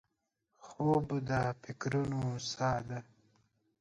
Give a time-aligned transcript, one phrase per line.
[0.65, 1.31] خوب د
[1.61, 2.99] فکرونو سا ده